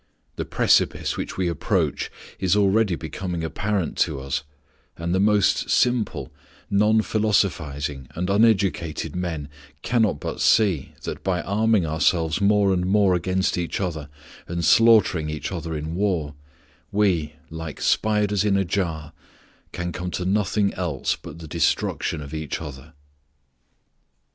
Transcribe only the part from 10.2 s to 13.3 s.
see that, by arming ourselves more and more